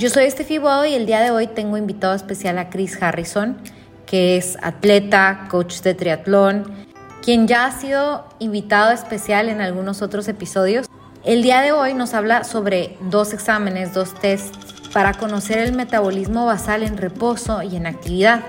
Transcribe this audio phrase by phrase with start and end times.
[0.00, 3.58] Yo soy Estefi Bodo y el día de hoy tengo invitado especial a Chris Harrison,
[4.06, 6.64] que es atleta, coach de triatlón,
[7.22, 10.86] quien ya ha sido invitado especial en algunos otros episodios.
[11.22, 14.58] El día de hoy nos habla sobre dos exámenes, dos tests
[14.94, 18.40] para conocer el metabolismo basal en reposo y en actividad.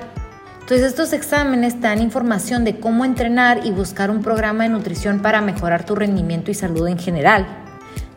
[0.61, 5.21] Entonces estos exámenes te dan información de cómo entrenar y buscar un programa de nutrición
[5.21, 7.45] para mejorar tu rendimiento y salud en general.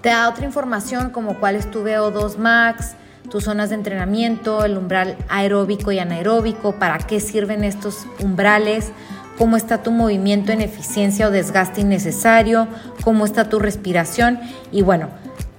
[0.02, 2.94] Te da otra información como cuál es tu VO2 max,
[3.30, 8.90] tus zonas de entrenamiento, el umbral aeróbico y anaeróbico, para qué sirven estos umbrales,
[9.38, 12.68] cómo está tu movimiento en eficiencia o desgaste innecesario,
[13.02, 14.38] cómo está tu respiración
[14.70, 15.08] y bueno,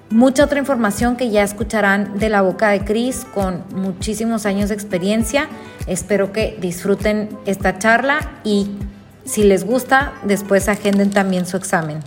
[0.09, 4.75] mucha otra información que ya escucharán de la boca de Chris con muchísimos años de
[4.75, 5.47] experiencia.
[5.87, 8.71] Espero que disfruten esta charla y
[9.25, 11.99] si les gusta, después agenden también su examen.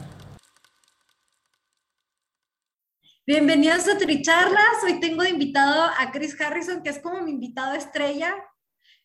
[3.28, 4.82] Bienvenidos a Tricharlas.
[4.82, 8.34] Hoy tengo de invitado a Chris Harrison, que es como mi invitado estrella,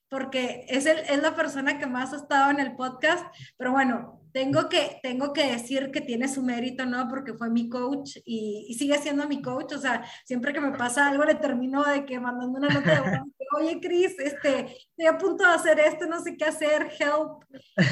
[0.07, 3.25] porque es, el, es la persona que más ha estado en el podcast.
[3.57, 7.09] Pero bueno, tengo que, tengo que decir que tiene su mérito, ¿no?
[7.09, 9.73] Porque fue mi coach y, y, sigue siendo mi coach.
[9.73, 13.19] O sea, siempre que me pasa algo, le termino de que mandando una nota de
[13.59, 17.43] oye, Chris, este, estoy a punto de hacer esto, no sé qué hacer, help.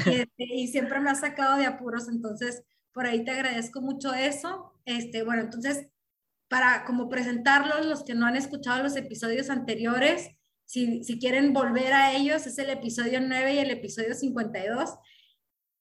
[0.06, 2.08] Y, este, y siempre me ha sacado de apuros.
[2.08, 2.64] Entonces,
[2.94, 4.72] por ahí te agradezco mucho eso.
[4.86, 5.88] Este, bueno, entonces
[6.52, 10.28] para como presentarlos, los que no han escuchado los episodios anteriores,
[10.66, 14.90] si, si quieren volver a ellos, es el episodio 9 y el episodio 52.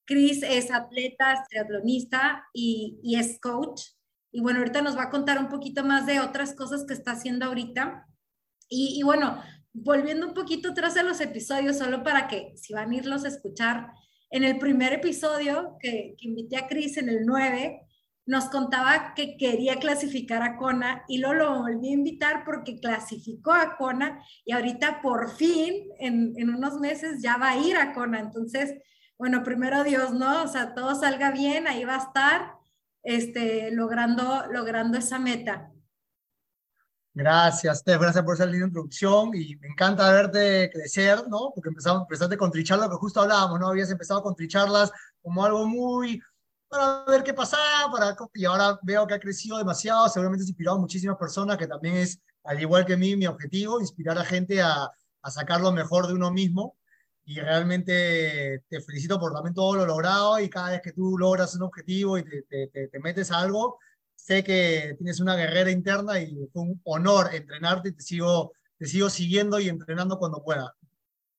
[0.06, 3.82] Chris es atleta, triatlonista y, y es coach.
[4.32, 7.12] Y bueno, ahorita nos va a contar un poquito más de otras cosas que está
[7.12, 8.08] haciendo ahorita.
[8.70, 9.44] Y, y, bueno,
[9.74, 13.28] volviendo un poquito atrás a los episodios, solo para que si van a irlos a
[13.28, 13.92] escuchar,
[14.30, 17.82] en el primer episodio que, que invité a Chris, en el 9,
[18.26, 23.78] nos contaba que quería clasificar a Kona y lo volví a invitar porque clasificó a
[23.78, 28.20] Kona y ahorita por fin, en, unos meses, ya va a ir a Kona.
[28.20, 28.76] Entonces,
[29.18, 30.44] bueno, primero Dios, ¿no?
[30.44, 32.54] O sea, todo salga bien, ahí va a estar
[33.04, 35.72] este, logrando, logrando esa meta.
[37.14, 41.52] Gracias, Steph, gracias por esa linda introducción y me encanta verte crecer, ¿no?
[41.54, 43.68] Porque empezamos, empezaste con tricharlas, que justo hablábamos, ¿no?
[43.68, 46.22] Habías empezado con tricharlas como algo muy
[46.72, 50.78] para ver qué pasaba, para, y ahora veo que ha crecido demasiado, seguramente has inspirado
[50.78, 54.62] a muchísimas personas, que también es, al igual que mí, mi objetivo, inspirar a gente
[54.62, 54.90] a,
[55.22, 56.78] a sacar lo mejor de uno mismo.
[57.26, 61.56] Y realmente te felicito por también todo lo logrado y cada vez que tú logras
[61.56, 63.78] un objetivo y te, te, te metes a algo,
[64.16, 68.86] sé que tienes una guerrera interna y fue un honor entrenarte y te sigo, te
[68.86, 70.74] sigo siguiendo y entrenando cuando pueda.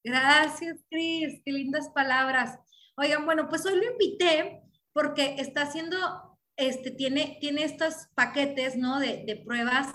[0.05, 2.59] Gracias, Cris, qué lindas palabras.
[2.97, 4.63] Oigan, bueno, pues hoy lo invité
[4.93, 8.99] porque está haciendo, este, tiene, tiene estos paquetes, ¿no?
[8.99, 9.89] De, de pruebas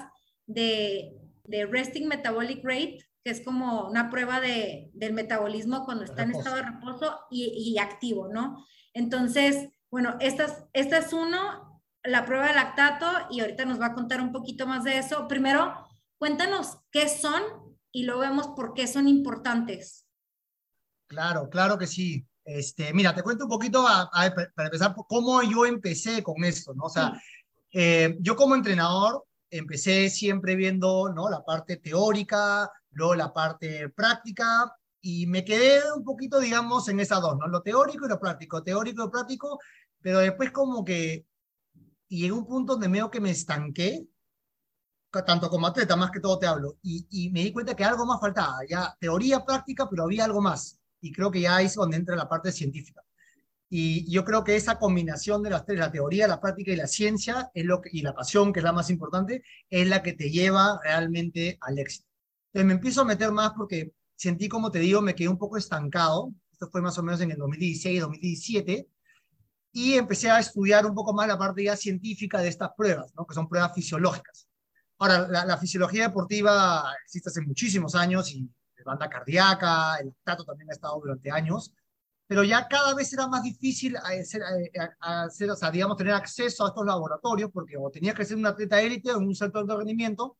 [0.46, 6.24] de, de, resting metabolic rate, que es como una prueba de, del metabolismo cuando está
[6.24, 8.66] en estado de reposo y, y, activo, ¿no?
[8.94, 13.94] Entonces, bueno, esta, esta es uno, la prueba de lactato, y ahorita nos va a
[13.94, 15.28] contar un poquito más de eso.
[15.28, 15.76] Primero,
[16.18, 17.42] cuéntanos qué son
[17.92, 20.06] y luego vemos por qué son importantes.
[21.08, 22.28] Claro, claro que sí.
[22.48, 26.74] Este, mira, te cuento un poquito a, a, para empezar cómo yo empecé con esto,
[26.74, 26.86] ¿no?
[26.86, 27.12] O sea,
[27.74, 31.30] eh, yo como entrenador empecé siempre viendo, ¿no?
[31.30, 37.20] La parte teórica, luego la parte práctica, y me quedé un poquito, digamos, en esas
[37.20, 37.48] dos, ¿no?
[37.48, 39.60] Lo teórico y lo práctico, teórico y lo práctico,
[40.02, 41.26] pero después como que
[42.08, 44.08] llegué a un punto donde veo que me estanqué,
[45.26, 48.06] tanto como atleta, más que todo te hablo, y, y me di cuenta que algo
[48.06, 51.98] más faltaba, ya teoría, práctica, pero había algo más y creo que ya es donde
[51.98, 53.02] entra la parte científica.
[53.70, 56.88] Y yo creo que esa combinación de las tres, la teoría, la práctica y la
[56.88, 60.14] ciencia, es lo que, y la pasión, que es la más importante, es la que
[60.14, 62.08] te lleva realmente al éxito.
[62.48, 65.58] Entonces me empiezo a meter más porque sentí, como te digo, me quedé un poco
[65.58, 66.34] estancado.
[66.52, 68.88] esto fue más o menos en el 2016, 2017,
[69.74, 73.28] y empecé a estudiar un poco más la parte ya científica de estas pruebas, ¿no?
[73.28, 74.48] que son pruebas fisiológicas.
[75.00, 78.50] Ahora, la, fisiología deportiva existe hace muchísimos años y la
[78.88, 81.74] banda cardíaca, el lactato también ha estado durante años,
[82.28, 84.42] pero ya cada vez era más difícil hacer,
[85.00, 88.46] hacer, o sea, digamos, tener acceso a estos laboratorios porque o tenías que ser un
[88.46, 90.38] atleta élite o en un sector de rendimiento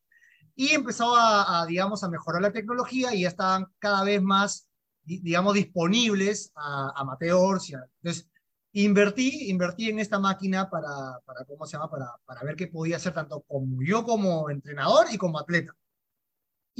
[0.54, 4.68] y empezó a, digamos, a mejorar la tecnología y ya estaban cada vez más,
[5.04, 7.70] digamos, disponibles a, amateurs.
[7.70, 8.28] Y entonces,
[8.72, 11.88] invertí, invertí en esta máquina para, para ¿cómo se llama?
[11.88, 15.72] Para, para ver qué podía hacer tanto como yo como entrenador y como atleta.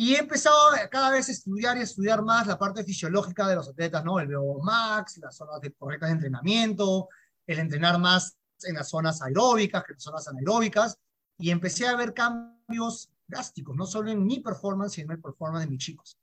[0.00, 0.56] Y he empezado
[0.92, 4.20] cada vez a estudiar y estudiar más la parte fisiológica de los atletas, ¿no?
[4.20, 7.08] El VO max, las zonas de, correctas de entrenamiento,
[7.44, 10.96] el entrenar más en las zonas aeróbicas que en las zonas anaeróbicas.
[11.36, 15.64] Y empecé a ver cambios drásticos, no solo en mi performance, sino en el performance
[15.64, 16.16] de mis chicos.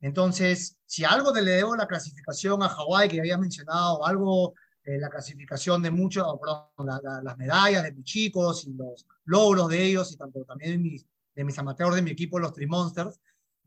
[0.00, 5.10] Entonces, si algo le debo la clasificación a Hawái, que había mencionado, algo, eh, la
[5.10, 10.16] clasificación de muchos, perdón, las medallas de mis chicos y los logros de ellos, y
[10.16, 11.04] tanto también mis
[11.36, 13.20] de mis amateurs de mi equipo, los Trimonsters,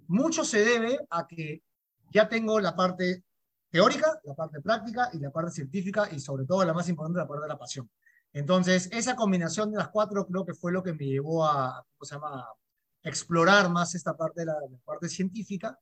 [0.07, 1.61] mucho se debe a que
[2.11, 3.23] ya tengo la parte
[3.69, 7.27] teórica, la parte práctica y la parte científica y sobre todo la más importante, la
[7.27, 7.89] parte de la pasión.
[8.33, 12.05] Entonces, esa combinación de las cuatro creo que fue lo que me llevó a, ¿cómo
[12.05, 12.45] se llama?,
[13.03, 15.77] explorar más esta parte de la, parte científica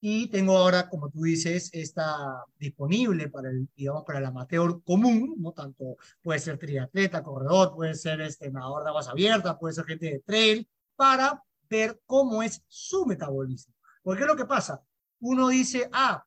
[0.00, 5.34] y tengo ahora, como tú dices, está disponible para el, digamos, para el amateur común,
[5.38, 5.52] ¿no?
[5.52, 10.06] Tanto puede ser triatleta, corredor, puede ser este nadador de aguas abiertas, puede ser gente
[10.06, 13.74] de trail, para ver cómo es su metabolismo.
[14.02, 14.82] Porque lo que pasa?
[15.20, 16.24] Uno dice, ah,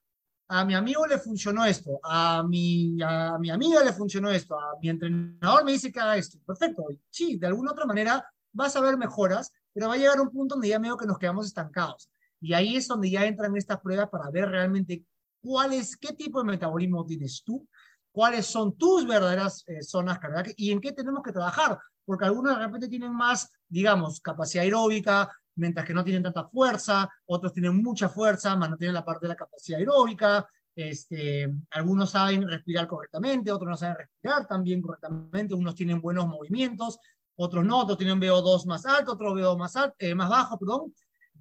[0.50, 4.78] a mi amigo le funcionó esto, a mi, a mi amiga le funcionó esto, a
[4.82, 6.40] mi entrenador me dice que haga esto.
[6.46, 10.32] Perfecto, sí, de alguna otra manera vas a ver mejoras, pero va a llegar un
[10.32, 12.10] punto donde ya medio que nos quedamos estancados.
[12.40, 15.04] Y ahí es donde ya entran estas pruebas para ver realmente
[15.42, 17.68] cuál es, qué tipo de metabolismo tienes tú,
[18.12, 22.58] cuáles son tus verdaderas eh, zonas cardíacas y en qué tenemos que trabajar porque algunos
[22.58, 27.84] de repente tienen más, digamos, capacidad aeróbica, mientras que no tienen tanta fuerza, otros tienen
[27.84, 32.88] mucha fuerza, más no tienen la parte de la capacidad aeróbica, este, algunos saben respirar
[32.88, 36.98] correctamente, otros no saben respirar también correctamente, unos tienen buenos movimientos,
[37.36, 40.94] otros no, otros tienen VO2 más alto, otros VO2 más, alto, eh, más bajo, perdón,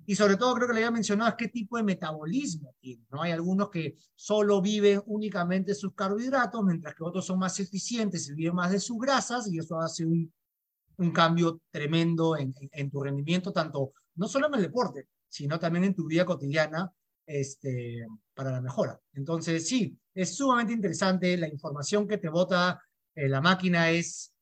[0.04, 3.22] y sobre todo creo que le había mencionado es qué tipo de metabolismo tiene, ¿no?
[3.22, 8.34] Hay algunos que solo viven únicamente sus carbohidratos, mientras que otros son más eficientes y
[8.34, 10.32] viven más de sus grasas, y eso hace un
[10.98, 15.84] un cambio tremendo en, en, tu rendimiento, tanto no solo en el deporte, sino también
[15.84, 16.90] en tu vida cotidiana
[17.26, 18.98] este, para la mejora.
[19.12, 21.36] Entonces, sí, es sumamente interesante.
[21.36, 22.80] La información que te bota
[23.14, 24.32] eh, la máquina es,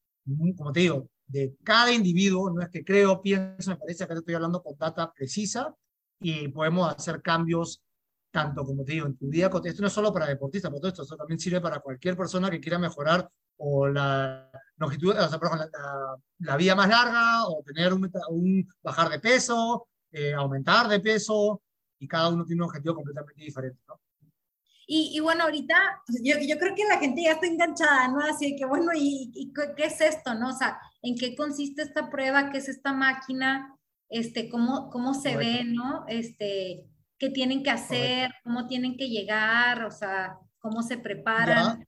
[0.57, 2.51] como te digo, de cada individuo.
[2.51, 5.75] No es que creo, pienso, me parece que estoy hablando con data precisa
[6.21, 7.83] y podemos hacer cambios
[8.31, 9.73] tanto, como te digo, en tu vida cotidiana.
[9.73, 12.61] Esto no es solo para deportistas, por todo esto también sirve para cualquier persona que
[12.61, 17.93] quiera mejorar o la longitud, o sea, perdón, la, la, vía más larga, o tener
[17.93, 21.63] un, un bajar de peso, eh, aumentar de peso,
[21.99, 24.01] y cada uno tiene un objetivo completamente diferente, ¿no?
[24.87, 25.75] Y, y, bueno, ahorita
[26.07, 28.21] pues, yo, yo, creo que la gente ya está enganchada, ¿no?
[28.21, 30.51] Así que bueno, ¿y, ¿y, qué es esto, no?
[30.51, 32.51] O sea, ¿en qué consiste esta prueba?
[32.51, 33.79] ¿Qué es esta máquina?
[34.11, 36.05] Este, ¿cómo, cómo se ve, no?
[36.07, 36.85] Este,
[37.19, 38.31] ¿qué tienen que hacer?
[38.45, 39.85] ¿Cómo tienen que llegar?
[39.85, 41.87] O sea, ¿cómo se preparan?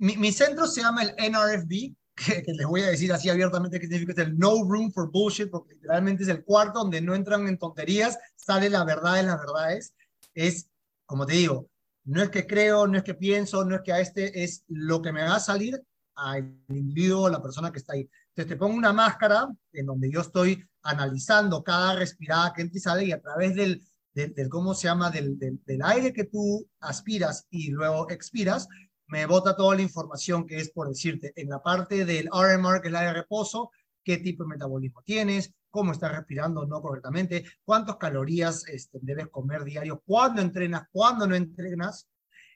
[0.00, 4.12] Mi, centro se llama el NRFB, que, les voy a decir así abiertamente que significa,
[4.12, 7.58] es el No Room for Bullshit, porque literalmente es el cuarto donde no entran en
[7.58, 9.94] tonterías, sale la verdad de las verdades.
[10.32, 10.70] Es,
[11.04, 11.68] como te digo,
[12.04, 15.02] no es que creo, no es que pienso, no es que a este, es lo
[15.02, 15.78] que me va a salir
[16.14, 18.08] al individuo, la persona que está ahí.
[18.28, 22.80] Entonces te pongo una máscara en donde yo estoy analizando cada respirada que entra y
[22.80, 25.10] sale y a través del, del, ¿cómo se llama?
[25.10, 28.66] Del, del, del, aire que tú aspiras y luego expiras,
[29.10, 32.88] me bota toda la información que es por decirte, en la parte del RMR, que
[32.88, 33.70] es la de reposo,
[34.04, 39.64] qué tipo de metabolismo tienes, cómo estás respirando no correctamente, cuántas calorías este, debes comer
[39.64, 42.08] diario, cuándo entrenas, cuándo no entrenas.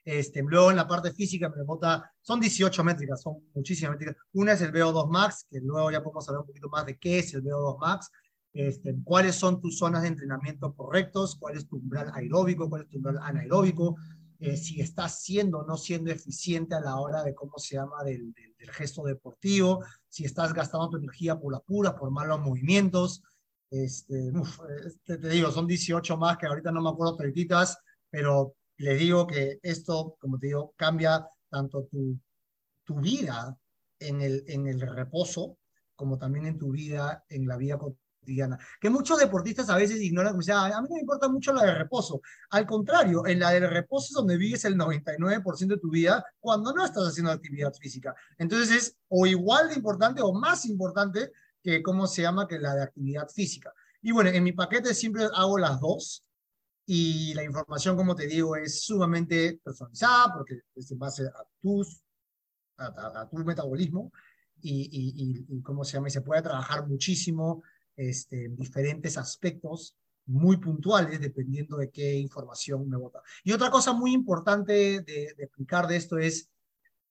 [0.03, 4.15] Este, luego en la parte física me bota, son 18 métricas, son muchísimas métricas.
[4.33, 7.19] Una es el VO2 max, que luego ya podemos hablar un poquito más de qué
[7.19, 8.11] es el VO2 max,
[8.53, 12.89] este, cuáles son tus zonas de entrenamiento correctos, cuál es tu umbral aeróbico, cuál es
[12.89, 13.97] tu umbral anaeróbico,
[14.39, 18.03] eh, si estás siendo o no siendo eficiente a la hora de cómo se llama
[18.03, 23.23] del, del, gesto deportivo, si estás gastando tu energía por la pura, por malos movimientos.
[23.69, 24.31] Este,
[24.85, 27.77] este, te digo, son 18 más que ahorita no me acuerdo perditas,
[28.09, 32.19] pero le digo que esto, como te digo, cambia tanto tu,
[32.83, 33.57] tu vida
[33.99, 35.57] en el, en el reposo
[35.95, 38.04] como también en tu vida, en la vida cotidiana
[38.79, 41.63] que muchos deportistas a veces ignoran, como dicen, a mí no me importa mucho la
[41.65, 42.21] de reposo.
[42.49, 46.73] Al contrario, en la de reposo es donde vives el 99% de tu vida cuando
[46.73, 48.15] no estás haciendo actividad física.
[48.37, 52.75] Entonces es o igual de importante o más importante que, ¿cómo se llama?, que la
[52.75, 53.73] de actividad física.
[54.01, 56.23] Y bueno, en mi paquete siempre hago las dos
[56.85, 62.01] y la información, como te digo, es sumamente personalizada porque es en base a tus
[62.77, 64.11] a, tu metabolismo
[64.61, 66.07] y, y, ¿cómo se llama?
[66.07, 67.63] Y se puede trabajar muchísimo
[67.95, 69.95] este, en diferentes aspectos
[70.27, 73.21] muy puntuales dependiendo de qué información me bota.
[73.43, 76.49] Y otra cosa muy importante de, de explicar de esto es,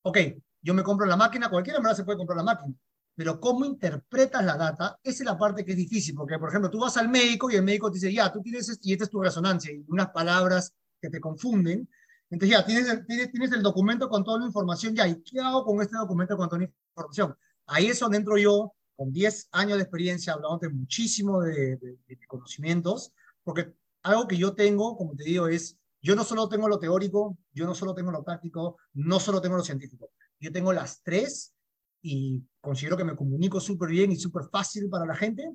[0.02, 0.18] ok,
[0.62, 2.74] yo me compro la máquina, cualquiera verdad se puede comprar la máquina,
[3.14, 6.70] pero cómo interpretas la data, esa es la parte que es difícil, porque por ejemplo,
[6.70, 9.10] tú vas al médico y el médico te dice, ya, tú tienes, y esta es
[9.10, 11.88] tu resonancia, y unas palabras que te confunden,
[12.30, 15.64] entonces ya, tienes tienes, tienes el documento con toda la información, ya, ¿y qué hago
[15.64, 17.36] con este documento con toda la información?
[17.66, 20.36] Ahí es donde entro yo, con 10 años de experiencia,
[20.72, 26.14] muchísimo de, de, de conocimientos, porque algo que yo tengo, como te digo, es, yo
[26.14, 29.64] no solo tengo lo teórico, yo no solo tengo lo práctico, no solo tengo lo
[29.64, 31.54] científico, yo tengo las tres
[32.02, 35.50] y considero que me comunico súper bien y súper fácil para la gente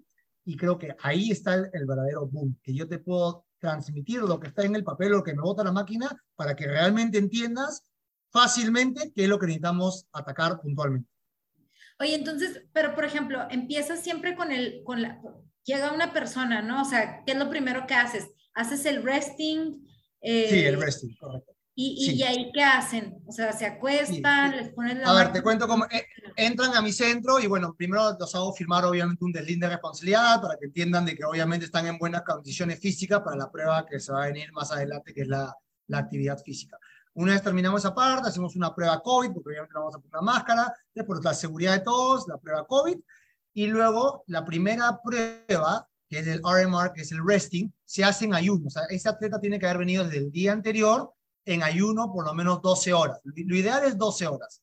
[0.45, 4.39] y creo que ahí está el, el verdadero boom, que yo te puedo transmitir lo
[4.39, 7.83] que está en el papel, lo que me bota la máquina, para que realmente entiendas
[8.31, 11.09] fácilmente qué es lo que necesitamos atacar puntualmente.
[11.99, 15.21] Oye, entonces, pero por ejemplo, empiezas siempre con el, con la,
[15.63, 16.81] llega una persona, ¿no?
[16.81, 18.29] O sea, ¿qué es lo primero que haces?
[18.53, 19.85] ¿Haces el resting?
[20.21, 21.51] Eh, sí, el resting, correcto.
[21.75, 23.23] ¿Y, y, ahí qué hacen?
[23.25, 25.11] O sea, se acuestan, les ponen la...
[25.11, 28.51] A ver, te cuento cómo eh, entran a mi centro y bueno, primero los hago
[28.51, 32.23] firmar obviamente un deslinde de responsabilidad para que entiendan de que obviamente están en buenas
[32.23, 35.55] condiciones físicas para la prueba que se va a venir más adelante, que es la,
[35.87, 36.77] la actividad física.
[37.19, 40.21] Una vez terminamos esa parte, hacemos una prueba COVID, porque obviamente vamos a poner una
[40.21, 42.97] máscara, después la seguridad de todos, la prueba COVID,
[43.55, 48.23] y luego la primera prueba, que es el RMR, que es el resting, se hace
[48.23, 48.67] en ayuno.
[48.67, 51.11] O sea, ese atleta tiene que haber venido desde el día anterior
[51.43, 53.19] en ayuno por lo menos 12 horas.
[53.25, 54.61] Lo ideal es 12 horas.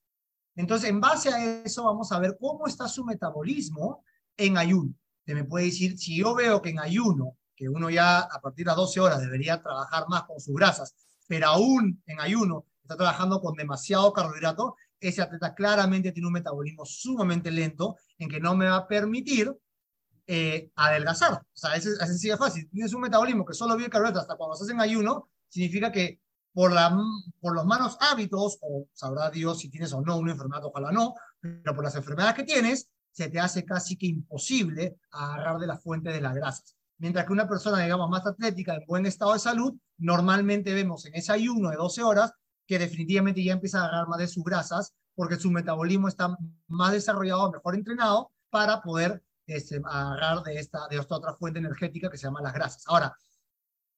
[0.55, 4.03] Entonces, en base a eso, vamos a ver cómo está su metabolismo
[4.35, 4.95] en ayuno.
[5.27, 8.67] Se me puede decir, si yo veo que en ayuno, que uno ya a partir
[8.67, 10.95] de 12 horas debería trabajar más con sus grasas,
[11.26, 16.85] pero aún en ayuno está trabajando con demasiado carbohidrato, ese atleta claramente tiene un metabolismo
[16.85, 19.54] sumamente lento en que no me va a permitir
[20.26, 21.35] eh, adelgazar.
[21.35, 22.68] O sea, es así de fácil.
[22.71, 26.21] Tienes un metabolismo que solo vive carbohidratos hasta cuando estás en ayuno, significa que
[26.52, 26.97] por, la,
[27.40, 31.14] por los malos hábitos, o sabrá Dios si tienes o no una enfermedad, ojalá no,
[31.40, 35.78] pero por las enfermedades que tienes, se te hace casi que imposible agarrar de la
[35.78, 36.76] fuente de las grasas.
[36.99, 41.15] Mientras que una persona, digamos, más atlética, en buen estado de salud, normalmente vemos en
[41.15, 42.33] ese ayuno de 12 horas
[42.67, 46.37] que definitivamente ya empieza a agarrar más de sus grasas porque su metabolismo está
[46.69, 52.11] más desarrollado, mejor entrenado para poder este, agarrar de esta, de esta otra fuente energética
[52.11, 52.83] que se llama las grasas.
[52.87, 53.17] Ahora,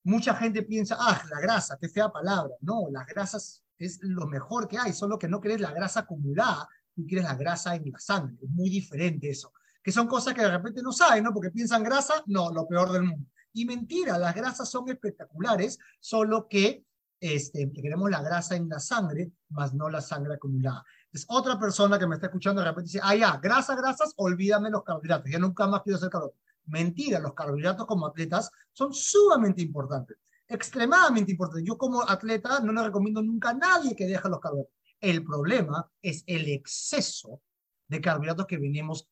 [0.05, 2.55] mucha gente piensa, ah, la grasa, qué fea palabra.
[2.61, 6.69] No, las grasas es lo mejor que hay, solo que no quieres la grasa acumulada,
[6.95, 8.37] tú quieres la grasa en la sangre.
[8.43, 9.53] Es muy diferente eso.
[9.83, 11.33] Que son cosas que de repente no saben, ¿no?
[11.33, 13.27] Porque piensan grasa, no, lo peor del mundo.
[13.53, 16.85] Y mentira, las grasas son espectaculares, solo que,
[17.21, 20.85] este, queremos la grasa en la sangre, más no la sangre acumulada.
[21.13, 24.71] Es otra persona que me está escuchando de repente dice, ah, ya, grasa, grasas, olvídame
[24.71, 26.41] los carbohidratos, ya nunca más quiero hacer carbohidratos.
[26.67, 31.67] Mentira, los carbohidratos como atletas son sumamente importantes, extremadamente importantes.
[31.67, 34.75] Yo como atleta no le recomiendo nunca a nadie que deje los carbohidratos.
[35.01, 37.41] El problema es el exceso
[37.89, 39.09] de carbohidratos que venimos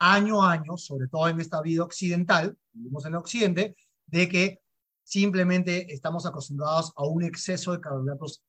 [0.00, 3.76] año a año, sobre todo en esta vida occidental, vivimos en el occidente,
[4.06, 4.60] de que
[5.04, 8.42] simplemente estamos acostumbrados a un exceso de carbohidratos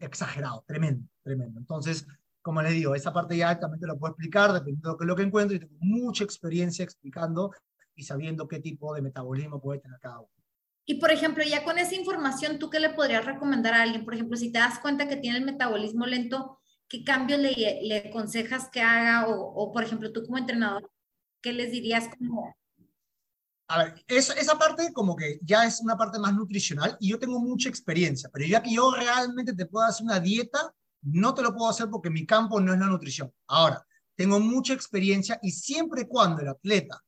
[0.00, 1.58] exagerado, tremendo, tremendo.
[1.58, 2.06] Entonces,
[2.40, 5.22] como les digo, esa parte ya también te lo puedo explicar dependiendo de lo que
[5.22, 7.52] encuentro y tengo mucha experiencia explicando
[7.94, 10.28] y sabiendo qué tipo de metabolismo puede tener cada uno.
[10.84, 14.04] Y por ejemplo, ya con esa información, ¿tú qué le podrías recomendar a alguien?
[14.04, 16.58] Por ejemplo, si te das cuenta que tiene el metabolismo lento,
[16.92, 19.26] ¿qué cambios le, le aconsejas que haga?
[19.26, 20.90] O, o, por ejemplo, tú como entrenador,
[21.40, 22.54] ¿qué les dirías como...
[23.68, 27.18] A ver, esa, esa parte como que ya es una parte más nutricional y yo
[27.18, 31.40] tengo mucha experiencia, pero ya que yo realmente te puedo hacer una dieta, no te
[31.40, 33.32] lo puedo hacer porque mi campo no es la nutrición.
[33.46, 33.82] Ahora,
[34.14, 37.02] tengo mucha experiencia y siempre y cuando el atleta,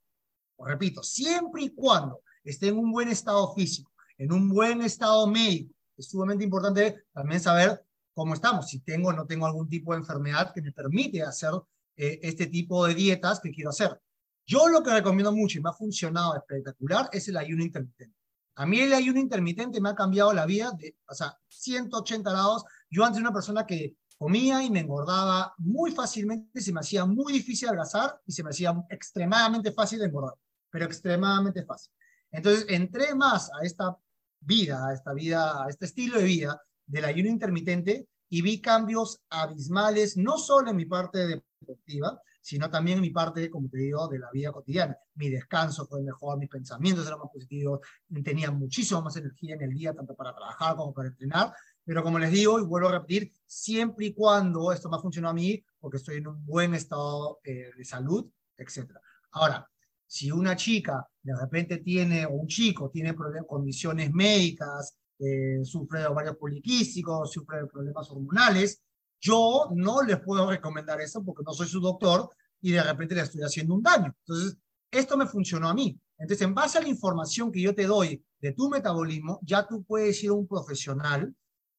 [0.57, 5.27] os repito, siempre y cuando esté en un buen estado físico, en un buen estado
[5.27, 7.84] médico, es sumamente importante también saber
[8.15, 11.51] cómo estamos, si tengo o no tengo algún tipo de enfermedad que me permite hacer
[11.97, 14.01] eh, este tipo de dietas que quiero hacer.
[14.47, 18.15] Yo lo que recomiendo mucho y me ha funcionado espectacular es el ayuno intermitente.
[18.57, 22.65] A mí el ayuno intermitente me ha cambiado la vida de, o sea, 180 grados
[22.89, 27.05] yo antes era una persona que comía y me engordaba muy fácilmente, se me hacía
[27.05, 30.35] muy difícil adelgazar y se me hacía extremadamente fácil engordar.
[30.71, 31.93] pero extremadamente fácil.
[32.31, 33.97] Entonces, entré más a esta
[34.41, 39.21] vida, a esta vida, a este estilo de vida del ayuno intermitente y vi cambios
[39.31, 44.07] abismales, no solo en mi parte deportiva, sino también en mi parte, como te digo,
[44.09, 44.95] de la vida cotidiana.
[45.15, 47.81] Mi descanso fue mejor, mis pensamientos eran más positivos,
[48.23, 51.55] tenía muchísimo más energía en el día, tanto para trabajar como para entrenar.
[51.85, 55.33] Pero como les digo, y vuelvo a repetir, siempre y cuando esto me ha funcionado
[55.33, 58.91] a mí, porque estoy en un buen estado eh, de salud, etc.
[59.33, 59.67] Ahora,
[60.07, 63.15] si una chica de repente tiene, o un chico tiene
[63.47, 68.83] condiciones médicas, eh, sufre de ovarios poliquísticos, sufre de problemas hormonales,
[69.21, 73.23] yo no les puedo recomendar eso porque no soy su doctor y de repente le
[73.23, 74.15] estoy haciendo un daño.
[74.27, 74.57] Entonces,
[74.91, 75.99] esto me funcionó a mí.
[76.19, 79.83] Entonces, en base a la información que yo te doy de tu metabolismo, ya tú
[79.85, 81.35] puedes ir a un profesional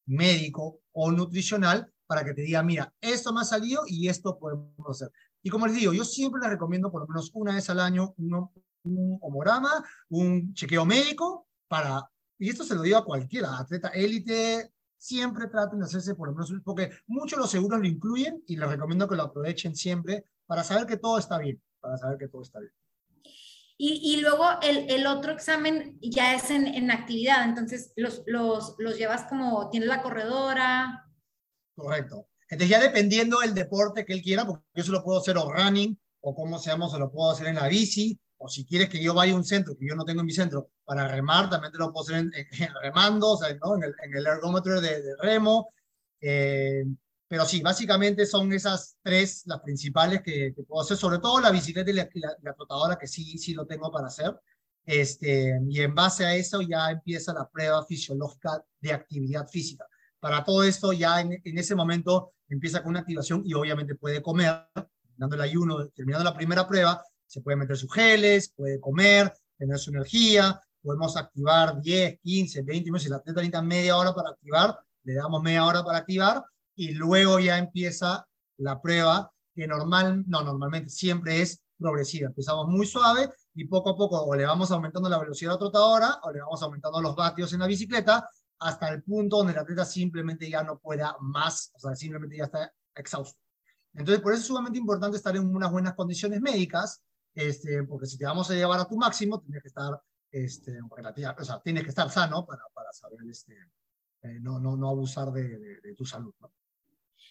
[0.05, 4.73] médico o nutricional para que te diga, mira, esto me ha salido y esto podemos
[4.89, 5.11] hacer.
[5.41, 8.13] Y como les digo, yo siempre les recomiendo por lo menos una vez al año
[8.17, 8.49] un,
[9.21, 12.03] homograma, un chequeo médico para,
[12.37, 16.33] y esto se lo digo a cualquiera, atleta élite, siempre traten de hacerse por lo
[16.33, 20.63] menos, porque muchos los seguros lo incluyen y les recomiendo que lo aprovechen siempre para
[20.63, 22.71] saber que todo está bien, para saber que todo está bien.
[23.77, 28.75] Y, y luego el, el, otro examen ya es en, en actividad, entonces los, los,
[28.77, 31.05] los, llevas como, tiene la corredora.
[31.75, 32.29] Correcto.
[32.49, 35.51] Entonces ya dependiendo del deporte que él quiera, porque yo se lo puedo hacer o
[35.51, 38.87] running, o como se llama, se lo puedo hacer en la bici, o si quieres
[38.87, 41.49] que yo vaya a un centro que yo no tengo en mi centro para remar,
[41.49, 42.31] también te lo puedo hacer en,
[42.81, 43.75] remando, o sea, ¿no?
[43.75, 45.69] en, el, en el ergómetro de, de remo.
[46.21, 46.85] Eh,
[47.27, 51.51] pero sí, básicamente son esas tres las principales que, que puedo hacer, sobre todo la
[51.51, 52.07] bicicleta y la,
[52.43, 54.39] la, trotadora, que sí, sí lo tengo para hacer.
[54.85, 59.87] Este, y en base a eso ya empieza la prueba fisiológica de actividad física.
[60.19, 64.21] Para todo esto ya en, en ese momento empieza con una activación y obviamente puede
[64.21, 64.67] comer,
[65.17, 69.79] dando el ayuno, terminando la primera prueba, se puede meter sus geles, puede comer, tener
[69.79, 74.29] su energía, podemos activar 10, 15, 20 minutos, si la atleta necesita media hora para
[74.29, 76.43] activar, le damos media hora para activar
[76.75, 78.27] y luego ya empieza
[78.57, 82.27] la prueba que normal, no, normalmente siempre es progresiva.
[82.27, 86.19] Empezamos muy suave y poco a poco o le vamos aumentando la velocidad a trotadora
[86.23, 89.85] o le vamos aumentando los vatios en la bicicleta hasta el punto donde el atleta
[89.85, 93.39] simplemente ya no pueda más, o sea, simplemente ya está exhausto.
[93.93, 97.01] Entonces, por eso es sumamente importante estar en unas buenas condiciones médicas,
[97.33, 101.43] este, porque si te vamos a llevar a tu máximo, tienes que estar, este, o
[101.43, 103.53] sea, tienes que estar sano para, para saber, este,
[104.21, 106.33] eh, no, no, no abusar de, de, de tu salud.
[106.39, 106.51] ¿no?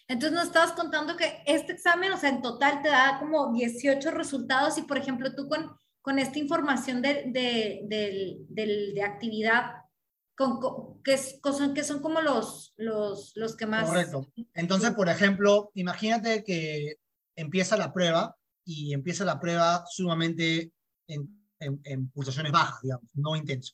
[0.07, 4.11] Entonces nos estabas contando que este examen, o sea, en total te da como 18
[4.11, 9.71] resultados y, por ejemplo, tú con, con esta información de, de, de, de, de actividad,
[10.35, 13.87] con, con, que, son, que son como los, los, los que más...
[13.87, 14.27] Correcto.
[14.53, 16.97] Entonces, por ejemplo, imagínate que
[17.35, 20.71] empieza la prueba y empieza la prueba sumamente
[21.07, 23.73] en, en, en pulsaciones bajas, digamos, no intenso.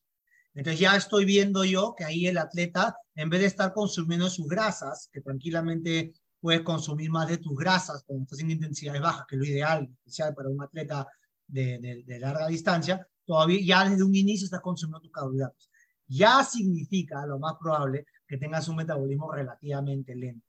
[0.54, 4.48] Entonces ya estoy viendo yo que ahí el atleta, en vez de estar consumiendo sus
[4.48, 9.36] grasas, que tranquilamente puedes consumir más de tus grasas cuando estás en intensidades bajas, que
[9.36, 11.08] es lo ideal, especial para un atleta
[11.48, 15.70] de, de, de, larga distancia, todavía ya desde un inicio estás consumiendo tus carbohidratos.
[16.08, 20.46] Ya significa, lo más probable, que tengas un metabolismo relativamente lento.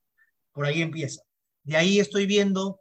[0.53, 1.23] Por ahí empieza.
[1.63, 2.81] De ahí estoy viendo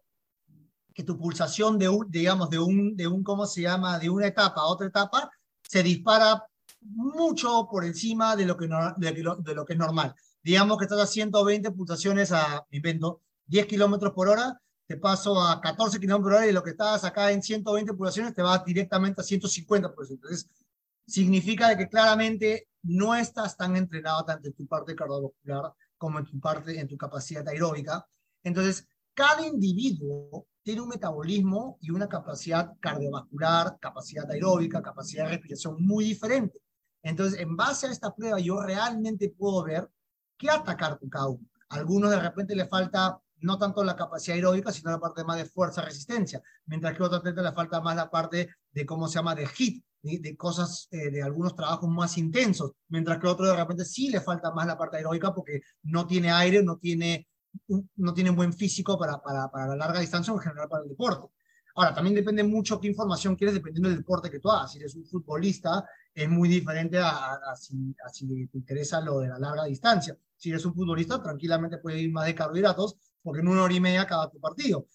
[0.94, 3.98] que tu pulsación de un, digamos, de un, de un, ¿cómo se llama?
[4.00, 5.30] De una etapa a otra etapa,
[5.62, 6.44] se dispara
[6.82, 10.14] mucho por encima de lo que, no, de, lo, de lo que es normal.
[10.44, 15.62] Digamos que estás a 120 pulsaciones a, invento, 10 kilómetros por hora, te paso a
[15.62, 19.22] 14 kilómetros por hora y lo que estás acá en 120 pulsaciones te va directamente
[19.22, 20.24] a 150 pulsaciones.
[20.24, 20.50] Entonces,
[21.06, 26.40] significa que claramente no estás tan entrenado tanto en tu parte cardiovascular como en tu
[26.40, 28.08] parte, en tu capacidad aeróbica.
[28.44, 35.76] Entonces, cada individuo tiene un metabolismo y una capacidad cardiovascular, capacidad aeróbica, capacidad de respiración
[35.80, 36.60] muy diferente.
[37.04, 39.90] Entonces, en base a esta prueba, yo realmente puedo ver
[40.38, 41.48] qué atacar con cada uno.
[41.70, 45.38] A algunos de repente le falta no tanto la capacidad aeróbica, sino la parte más
[45.38, 49.08] de fuerza, resistencia, mientras que a otro atleta le falta más la parte de, ¿cómo
[49.08, 53.28] se llama?, de hit, de, de cosas, eh, de algunos trabajos más intensos, mientras que
[53.28, 56.64] a otro de repente sí le falta más la parte aeróbica porque no tiene aire,
[56.64, 57.28] no tiene,
[57.96, 61.28] no tiene buen físico para, para, la larga distancia o en general para el deporte.
[61.76, 64.74] Ahora, también depende mucho qué información quieres dependiendo del deporte que tú hagas.
[64.74, 69.40] Si eres un futbolista, es muy diferente a, si, a, te interesa lo de la
[69.40, 70.18] larga distancia.
[70.36, 73.80] Si eres un futbolista, tranquilamente puedes ir más de carbohidratos porque en una hora y
[73.80, 74.88] media acaba tu partido.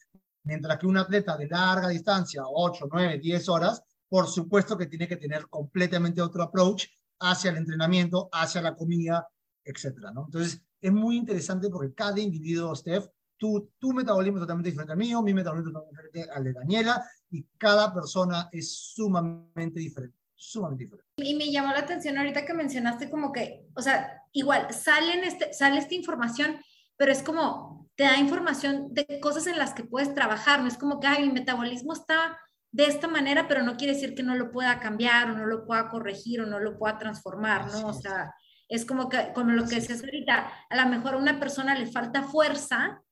[0.43, 5.09] Mientras que un atleta de larga distancia, 8, 9, 10 horas, por supuesto que tiene
[5.09, 6.87] que tener completamente otro approach
[7.21, 9.27] hacia el entrenamiento, hacia la comida,
[9.65, 10.27] etcétera, ¿no?
[10.27, 14.99] Entonces, es muy interesante porque cada individuo, Steph, tu, tu metabolismo es totalmente diferente al
[14.99, 20.17] mío, mi metabolismo es totalmente diferente al de Daniela, y cada persona es sumamente diferente,
[20.35, 21.09] sumamente diferente.
[21.17, 25.53] Y me llamó la atención ahorita que mencionaste como que, o sea, igual, salen este,
[25.53, 26.57] sale esta información,
[26.97, 30.79] pero es como, te da información de cosas en las que puedes trabajar, no es
[30.79, 32.39] como que, ay, mi metabolismo está
[32.71, 35.67] de esta manera, pero no quiere decir que no lo pueda cambiar o no lo
[35.67, 37.89] pueda corregir o no lo pueda transformar, ¿no?
[37.89, 38.33] O sea,
[38.69, 41.87] es como que, como lo que decías ahorita, a lo mejor a una persona le
[41.87, 43.03] falta fuerza,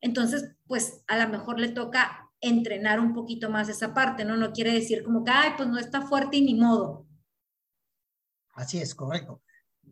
[0.00, 4.36] entonces, pues a lo mejor le toca entrenar un poquito más esa parte, ¿no?
[4.36, 7.06] No quiere decir como que, ay, pues no está fuerte y ni modo.
[8.54, 9.42] Así es, correcto.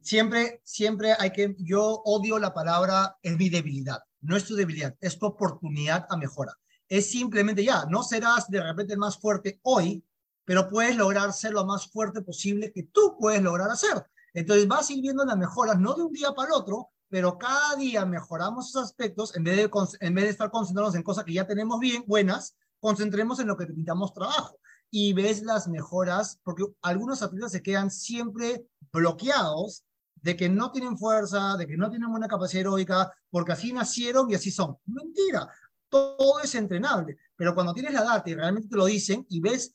[0.02, 4.94] Siempre, siempre hay que, yo odio la palabra, es mi debilidad, no es tu debilidad,
[5.00, 6.54] es tu oportunidad a mejorar.
[6.88, 10.04] Es simplemente ya, no serás de repente más fuerte hoy,
[10.44, 14.04] pero puedes lograr ser lo más fuerte posible que tú puedes lograr hacer.
[14.34, 17.38] Entonces vas a ir viendo las mejoras, no de un día para el otro, pero
[17.38, 19.70] cada día mejoramos esos aspectos, en vez de,
[20.00, 23.56] en vez de estar concentrados en cosas que ya tenemos bien, buenas, concentremos en lo
[23.56, 24.58] que necesitamos trabajo.
[24.90, 30.98] Y ves las mejoras, porque algunos atletas se quedan siempre bloqueados de que no tienen
[30.98, 34.76] fuerza, de que no tienen buena capacidad heroica, porque así nacieron y así son.
[34.86, 35.48] Mentira,
[35.88, 39.74] todo es entrenable, pero cuando tienes la data y realmente te lo dicen y ves,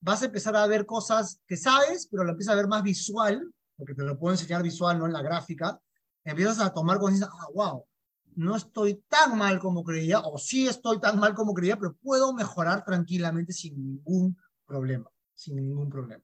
[0.00, 3.52] vas a empezar a ver cosas que sabes, pero lo empiezas a ver más visual,
[3.78, 5.80] porque te lo puedo enseñar visual, no en la gráfica,
[6.24, 7.84] empiezas a tomar conciencia, ah, wow,
[8.34, 12.34] no estoy tan mal como creía, o sí estoy tan mal como creía, pero puedo
[12.34, 14.36] mejorar tranquilamente sin ningún
[14.66, 16.22] problema, sin ningún problema.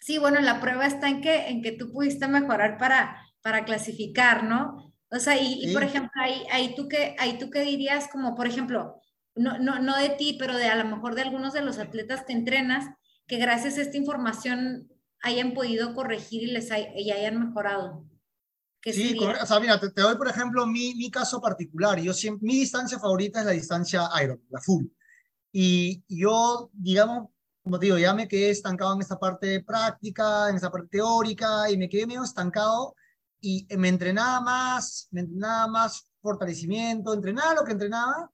[0.00, 4.44] Sí, bueno, la prueba está en que, en que tú pudiste mejorar para, para clasificar,
[4.44, 4.92] ¿no?
[5.10, 8.48] O sea, y, por ejemplo, ahí, ahí, tú qué, ahí tú qué dirías, como por
[8.48, 9.00] ejemplo,
[9.36, 12.24] no, no, no de ti, pero de a lo mejor de algunos de los atletas
[12.26, 12.86] que entrenas,
[13.26, 14.88] que gracias a esta información
[15.24, 18.04] hayan podido corregir y les y hayan mejorado.
[18.82, 21.98] Sí, o sea, mira, te, doy por ejemplo mi, mi caso particular.
[21.98, 24.84] Yo siempre, mi distancia favorita es la distancia Iron, la full.
[25.50, 27.30] Y yo, digamos,
[27.62, 31.70] como te digo, ya me quedé estancado en esta parte práctica, en esta parte teórica,
[31.70, 32.94] y me quedé medio estancado
[33.40, 38.30] y me entrenaba más, me entrenaba más fortalecimiento, entrenaba lo que entrenaba,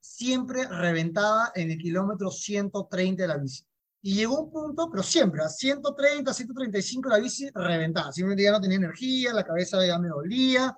[0.00, 3.64] siempre reventaba en el kilómetro 130 de la bici.
[4.06, 8.12] Y llegó un punto, pero siempre, a 130, 135 la bici reventada.
[8.12, 10.76] Simplemente ya no tenía energía, la cabeza ya me dolía.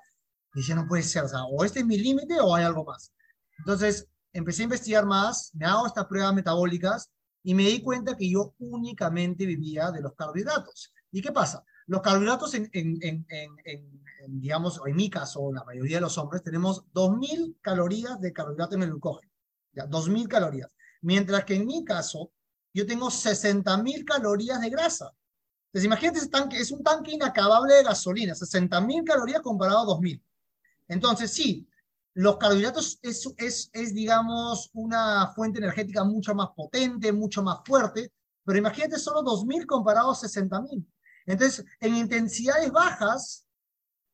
[0.54, 3.12] Y no puede ser, o sea, o este es mi límite o hay algo más.
[3.58, 7.10] Entonces, empecé a investigar más, me hago estas pruebas metabólicas
[7.42, 10.94] y me di cuenta que yo únicamente vivía de los carbohidratos.
[11.10, 11.64] ¿Y qué pasa?
[11.88, 13.26] Los carbohidratos, en, en, en,
[13.64, 18.76] en digamos, en mi caso, la mayoría de los hombres, tenemos 2.000 calorías de carbohidrato
[18.76, 19.32] en el glucógeno.
[19.72, 20.72] Ya, 2.000 calorías.
[21.02, 22.30] Mientras que en mi caso,
[22.76, 25.10] yo tengo 60 mil calorías de grasa.
[25.68, 29.84] Entonces, imagínate, ese tanque, es un tanque inacabable de gasolina, 60 mil calorías comparado a
[29.86, 30.22] 2 mil.
[30.86, 31.66] Entonces, sí,
[32.12, 38.12] los carbohidratos es, es, es, digamos, una fuente energética mucho más potente, mucho más fuerte,
[38.44, 40.86] pero imagínate solo 2.000 comparado a 60.000.
[41.24, 43.46] Entonces, en intensidades bajas,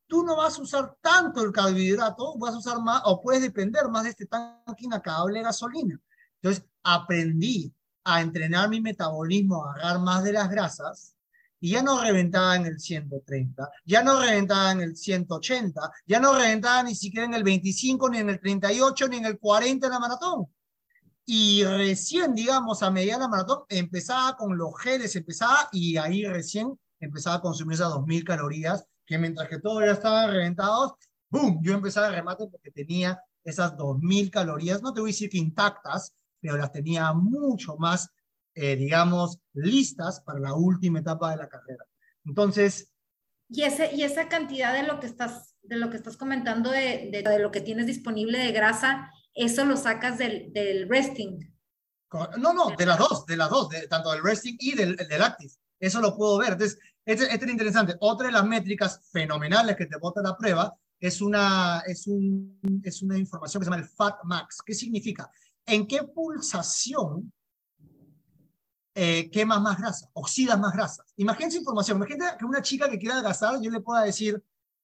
[0.07, 3.89] tú no vas a usar tanto el carbohidrato, vas a usar más, o puedes depender
[3.89, 5.99] más de este tanque inacabable de gasolina.
[6.41, 11.15] Entonces, aprendí a entrenar mi metabolismo, a agarrar más de las grasas,
[11.59, 16.37] y ya no reventaba en el 130, ya no reventaba en el 180, ya no
[16.37, 19.93] reventaba ni siquiera en el 25, ni en el 38, ni en el 40 en
[19.93, 20.47] la maratón.
[21.25, 27.37] Y recién, digamos, a la maratón, empezaba con los geles, empezaba, y ahí recién empezaba
[27.37, 30.95] a consumir esas 2.000 calorías, que mientras que todos ya estaban reventados,
[31.29, 31.61] ¡boom!
[31.63, 35.37] Yo empezaba a remate porque tenía esas 2.000 calorías, no te voy a decir que
[35.37, 36.13] intactas,
[36.43, 38.09] pero las tenía mucho más,
[38.53, 41.85] eh, digamos, listas para la última etapa de la carrera.
[42.25, 42.89] Entonces...
[43.49, 47.09] Y, ese, y esa cantidad de lo que estás, de lo que estás comentando, de,
[47.11, 51.39] de, lo que tienes disponible de grasa, eso lo sacas del, del resting.
[52.37, 55.21] No, no, de las dos, de las dos, de, tanto del resting y del, del
[55.21, 55.53] active.
[55.79, 56.53] Eso lo puedo ver.
[56.53, 57.95] Entonces, este, este, es interesante.
[57.99, 63.01] Otra de las métricas fenomenales que te bota la prueba es una, es, un, es
[63.01, 64.61] una información que se llama el Fat Max.
[64.65, 65.29] ¿Qué significa?
[65.65, 67.31] En qué pulsación
[68.95, 71.03] eh, quemas más grasa, oxidas más grasa.
[71.15, 74.43] Imagínense información, imagínate que una chica que quiera adelgazar, yo le pueda decir,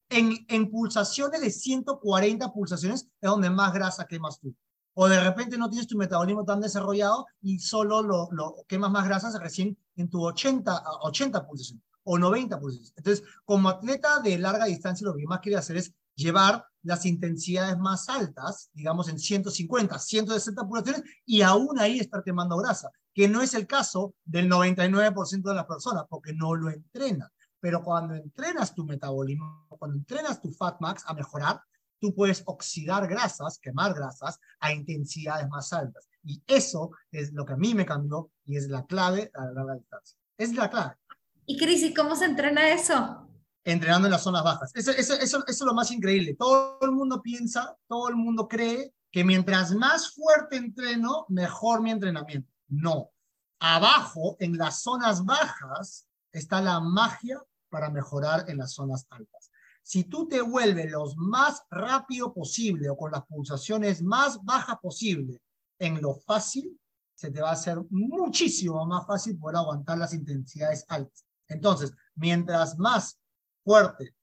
[0.10, 4.56] en, en pulsaciones de 140 pulsaciones es donde más grasa quemas tú.
[4.96, 9.06] O de repente no tienes tu metabolismo tan desarrollado y solo lo, lo quemas más
[9.08, 12.94] grasa recién en tu 80, 80 pulsaciones o 90 pulsaciones.
[12.98, 17.78] Entonces, como atleta de larga distancia, lo que más quiere hacer es llevar las intensidades
[17.78, 23.42] más altas, digamos en 150, 160 pulsaciones, y aún ahí estar quemando grasa, que no
[23.42, 27.30] es el caso del 99% de las personas, porque no lo entrenan.
[27.60, 31.62] Pero cuando entrenas tu metabolismo, cuando entrenas tu fat max a mejorar,
[32.00, 36.08] tú puedes oxidar grasas, quemar grasas a intensidades más altas.
[36.24, 39.52] Y eso es lo que a mí me cambió y es la clave a la
[39.52, 40.18] larga distancia.
[40.38, 40.96] Es la clave.
[41.46, 43.29] Y Cris, ¿y cómo se entrena eso?
[43.72, 44.72] Entrenando en las zonas bajas.
[44.74, 44.92] Eso,
[45.46, 46.36] es lo más increíble.
[46.36, 51.92] Todo el mundo piensa, todo el mundo cree que mientras más fuerte entreno, mejor mi
[51.92, 52.52] entrenamiento.
[52.68, 53.12] No.
[53.60, 59.52] Abajo, en las zonas bajas, está la magia para mejorar en las zonas altas.
[59.84, 65.42] Si tú te vuelves lo más rápido posible o con las pulsaciones más bajas posible
[65.80, 66.80] en lo fácil,
[67.16, 71.26] se te va a hacer muchísimo más fácil poder aguantar las intensidades altas.
[71.48, 73.20] Entonces, mientras más
[73.64, 74.16] fuerte,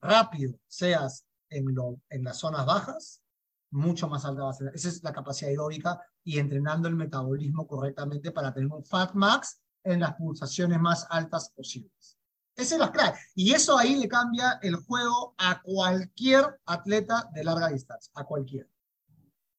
[0.00, 3.22] rápido seas en, las zonas bajas,
[3.70, 4.72] mucho más alta va a ser.
[4.74, 9.60] Esa es la capacidad aeróbica y entrenando el metabolismo correctamente para tener un fat max
[9.82, 12.18] en las pulsaciones más altas posibles.
[12.56, 13.18] Esa es la clave.
[13.34, 18.68] Y eso ahí le cambia el juego a cualquier atleta de larga distancia, a cualquiera.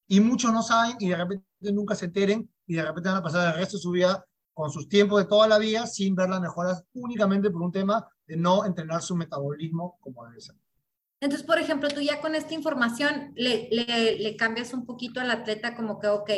[0.07, 3.23] Y muchos no saben y de repente nunca se enteren y de repente van a
[3.23, 6.29] pasar el resto de su vida con sus tiempos de toda la vida sin ver
[6.29, 10.55] las mejoras únicamente por un tema de no entrenar su metabolismo como debe ser.
[11.21, 15.31] Entonces, por ejemplo, tú ya con esta información le, le, le cambias un poquito al
[15.31, 16.29] atleta como que, ok,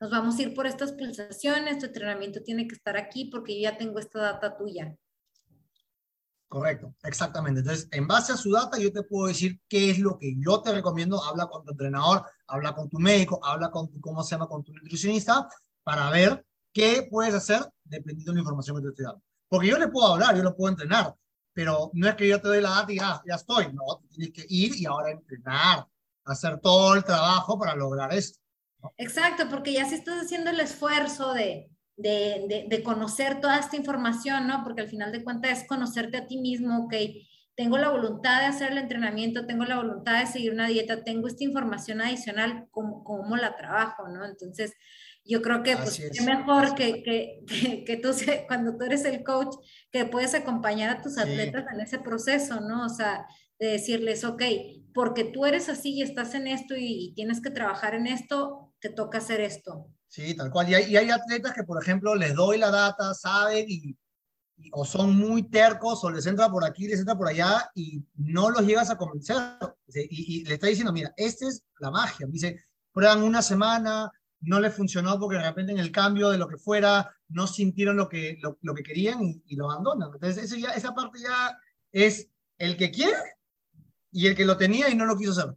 [0.00, 3.70] nos vamos a ir por estas pulsaciones, tu entrenamiento tiene que estar aquí porque yo
[3.70, 4.96] ya tengo esta data tuya.
[6.48, 7.60] Correcto, exactamente.
[7.60, 10.60] Entonces, en base a su data, yo te puedo decir qué es lo que yo
[10.62, 11.22] te recomiendo.
[11.22, 14.64] Habla con tu entrenador, habla con tu médico, habla con tu, ¿cómo se llama?, con
[14.64, 15.48] tu nutricionista,
[15.84, 19.22] para ver qué puedes hacer dependiendo de la información que te estoy dando.
[19.48, 21.14] Porque yo le puedo hablar, yo lo puedo entrenar,
[21.60, 23.66] pero no es que yo te doy la data y ya, estoy.
[23.74, 25.86] No, tienes que ir y ahora entrenar,
[26.24, 28.40] hacer todo el trabajo para lograr esto.
[28.96, 34.46] Exacto, porque ya si estás haciendo el esfuerzo de, de, de, conocer toda esta información,
[34.46, 34.64] ¿no?
[34.64, 36.94] Porque al final de cuentas es conocerte a ti mismo, ok,
[37.54, 41.28] tengo la voluntad de hacer el entrenamiento, tengo la voluntad de seguir una dieta, tengo
[41.28, 44.24] esta información adicional, ¿cómo, cómo la trabajo, ¿no?
[44.24, 44.72] Entonces,
[45.24, 46.22] yo creo que pues, es.
[46.24, 47.44] mejor que, que,
[47.86, 48.10] que, tú,
[48.46, 49.54] cuando tú eres el coach,
[49.90, 52.86] que puedes acompañar a tus atletas en ese proceso, ¿no?
[52.86, 53.26] O sea,
[53.58, 54.42] de decirles, ok,
[54.94, 58.88] porque tú eres así y estás en esto y, tienes que trabajar en esto, te
[58.88, 59.86] toca hacer esto.
[60.08, 60.68] Sí, tal cual.
[60.68, 63.96] Y hay, y hay atletas que, por ejemplo, les doy la data, saben y,
[64.72, 68.50] o son muy tercos o les entra por aquí, les entra por allá y no
[68.50, 69.36] los llegas a convencer.
[69.94, 72.26] Y, y le está diciendo, mira, esta es la magia.
[72.28, 76.48] Dice, prueban una semana, no les funcionó porque de repente en el cambio de lo
[76.48, 80.10] que fuera no sintieron lo que, lo, lo que querían y, y, lo abandonan.
[80.12, 81.58] Entonces, eso ya, esa parte ya
[81.92, 83.16] es el que quiere
[84.10, 85.54] y el que lo tenía y no lo quiso hacer.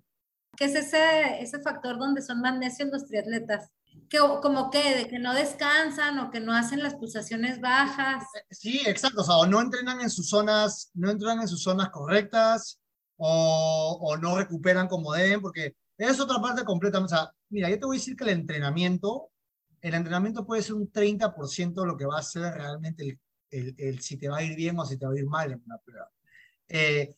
[0.55, 3.71] ¿Qué es ese, ese factor donde son más necios los triatletas?
[4.09, 8.23] Que, como que, de que no descansan o que no hacen las pulsaciones bajas.
[8.35, 11.63] Eh, sí, exacto, o sea, o no entrenan en sus zonas, no entrenan en sus
[11.63, 12.79] zonas correctas,
[13.17, 15.75] o, o no recuperan como deben, porque
[16.09, 16.99] es otra parte completa.
[16.99, 19.29] O sea, mira, yo te voy a decir que el entrenamiento,
[19.81, 23.19] el entrenamiento puede ser un 30% de lo que va a ser realmente el,
[23.51, 25.51] el, el, si te va a ir bien o si te va a ir mal
[25.51, 26.09] en una prueba.
[26.67, 27.15] Eh,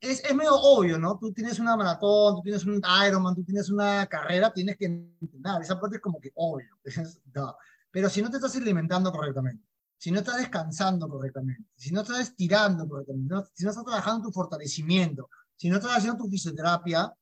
[0.00, 1.18] es, es, medio obvio, ¿no?
[1.18, 5.62] Tú tienes una maratón, tú tienes un Ironman, tú tienes una carrera, tienes que entrenar.
[5.62, 6.78] Esa parte es como que obvio.
[7.34, 7.56] no.
[7.90, 9.64] Pero si no te estás alimentando correctamente,
[9.96, 14.32] si no estás descansando correctamente, si no estás estirando correctamente, si no estás trabajando tu
[14.32, 17.12] fortalecimiento, si no estás haciendo tu fisioterapia,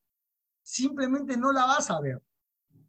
[0.62, 2.22] simplemente no la vas a ver.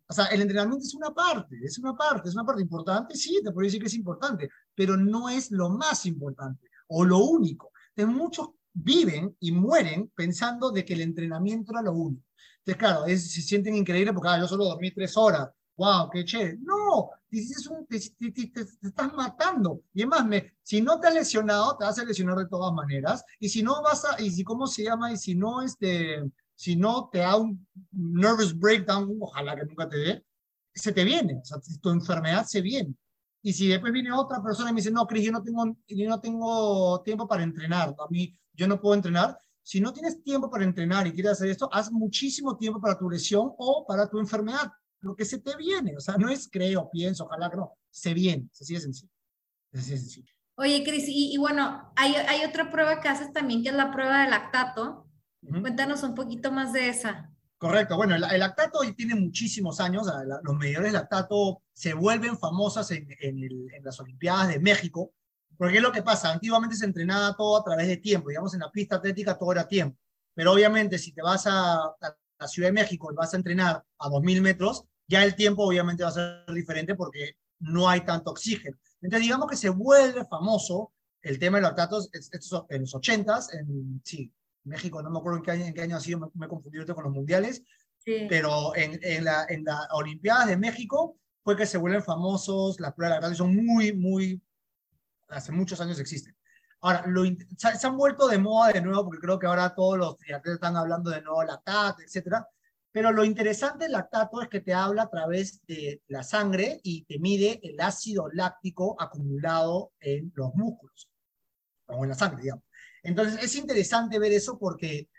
[0.08, 3.42] O sea, el entrenamiento es una parte, es una parte, es una parte importante, sí,
[3.44, 7.72] te puedo decir que es importante, pero no es lo más importante o lo único.
[7.96, 12.26] De muchos viven y mueren pensando de que el entrenamiento era lo único.
[12.60, 15.50] Entonces, claro, es, se sienten increíbles porque ah, yo solo dormí tres horas.
[15.76, 16.10] ¡Wow!
[16.12, 16.60] ¡Qué chévere!
[16.62, 17.42] No, te,
[17.90, 19.82] te, te, te, estás matando.
[19.94, 23.24] Y además, me, si no te has lesionado, te vas a lesionar de todas maneras.
[23.40, 25.12] Y si no vas a, y si, ¿cómo se llama?
[25.12, 26.24] Y si no, este,
[26.64, 30.26] si no te da un nervous breakdown, ojalá que nunca te dé,
[30.74, 31.42] se te viene.
[31.42, 32.96] O sea, tu enfermedad se viene.
[33.42, 36.08] Y si después viene otra persona y me dice, no, Cris, yo no tengo, yo
[36.08, 37.90] no tengo tiempo para entrenar.
[37.90, 39.38] A mí, yo no puedo entrenar.
[39.62, 43.10] Si no tienes tiempo para entrenar y quieres hacer esto, haz muchísimo tiempo para tu
[43.10, 44.72] lesión o para tu enfermedad,
[45.02, 45.98] lo que se te viene.
[45.98, 49.12] O sea, no es creo, pienso, ojalá que no, se viene, así de sencillo.
[49.74, 50.34] Así de sencillo.
[50.56, 53.92] Oye, Cris, y, y, bueno, hay, hay otra prueba que haces también, que es la
[53.92, 55.10] prueba de lactato.
[55.44, 55.62] Uh -huh.
[55.62, 57.30] Cuéntanos un poquito más de esa.
[57.58, 62.38] Correcto, bueno, el, el lactato tiene muchísimos años, la, los medidores de lactato se vuelven
[62.38, 65.14] famosas en, en, el, en las Olimpiadas de México,
[65.58, 68.60] porque es lo que pasa, antiguamente se entrenaba todo a través de tiempo, digamos en
[68.60, 69.98] la pista atlética todo era tiempo,
[70.34, 73.82] pero obviamente si te vas a, a la Ciudad de México y vas a entrenar
[73.98, 78.32] a 2.000 metros, ya el tiempo obviamente va a ser diferente porque no hay tanto
[78.32, 78.78] oxígeno.
[79.02, 82.10] Entonces digamos que se vuelve famoso el tema de los lactatos
[82.70, 85.98] en los 80s, en, sí, México, no me acuerdo en qué año, en qué año
[85.98, 87.64] ha sido, me, me he confundido con los mundiales,
[88.06, 92.94] pero en, en, la, en las Olimpiadas de México fue que se vuelven famosos, las
[92.94, 94.42] pruebas de lactato son muy, muy,
[95.30, 96.36] hace muchos años existen.
[96.82, 100.18] Ahora, lo, se, han vuelto de moda de nuevo porque creo que ahora todos los
[100.18, 102.46] triatletas están hablando de nuevo lactato, etcétera.
[102.92, 107.06] Pero lo interesante del lactato es que te habla a través de la sangre y
[107.06, 111.10] te mide el ácido láctico acumulado en los músculos,
[111.88, 112.66] o en la sangre, digamos.
[113.04, 115.10] Entonces, es interesante ver eso porque,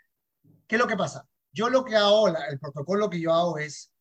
[0.67, 1.27] ¿qué es lo que pasa?
[1.53, 3.93] Yo lo que hago, el protocolo que yo hago es,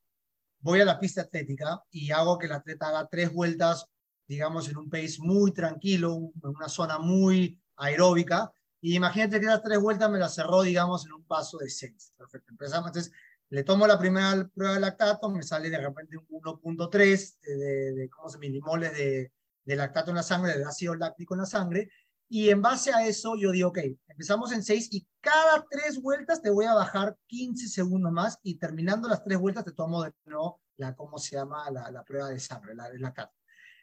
[0.60, 3.86] voy a la pista atlética y hago que el atleta haga tres vueltas,
[4.26, 9.62] digamos, en un pace muy tranquilo, en una zona muy aeróbica, y imagínate que las
[9.62, 12.12] tres vueltas me las cerró, digamos, en un paso de seis.
[12.18, 12.50] Perfecto.
[12.50, 13.12] Empezamos, entonces,
[13.48, 18.10] le tomo la primera prueba de lactato, me sale de repente un 1.3 de, de,
[18.10, 19.32] ¿cómo se milimoles de,
[19.64, 21.90] de lactato en la sangre, de ácido láctico en la sangre,
[22.28, 26.42] y en base a eso yo digo, ok, empezamos en 6 y cada tres vueltas
[26.42, 30.12] te voy a bajar 15 segundos más y terminando las tres vueltas te tomo de
[30.24, 31.70] nuevo la, ¿cómo se llama?
[31.70, 33.30] La, la prueba de sangre, la, la CAT.